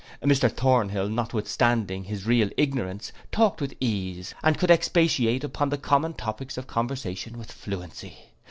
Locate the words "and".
4.43-4.57